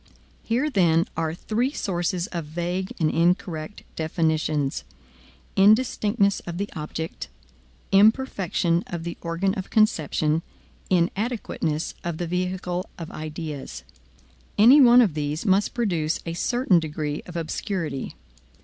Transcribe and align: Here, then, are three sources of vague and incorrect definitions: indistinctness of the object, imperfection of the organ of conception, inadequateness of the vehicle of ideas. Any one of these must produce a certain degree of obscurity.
Here, 0.41 0.67
then, 0.67 1.05
are 1.15 1.35
three 1.35 1.71
sources 1.71 2.25
of 2.31 2.45
vague 2.45 2.91
and 2.99 3.11
incorrect 3.11 3.83
definitions: 3.95 4.83
indistinctness 5.55 6.39
of 6.47 6.57
the 6.57 6.71
object, 6.75 7.27
imperfection 7.91 8.83
of 8.87 9.03
the 9.03 9.15
organ 9.21 9.53
of 9.53 9.69
conception, 9.69 10.41
inadequateness 10.89 11.93
of 12.03 12.17
the 12.17 12.25
vehicle 12.25 12.89
of 12.97 13.11
ideas. 13.11 13.83
Any 14.57 14.81
one 14.81 15.03
of 15.03 15.13
these 15.13 15.45
must 15.45 15.75
produce 15.75 16.19
a 16.25 16.33
certain 16.33 16.79
degree 16.79 17.21
of 17.27 17.35
obscurity. 17.35 18.15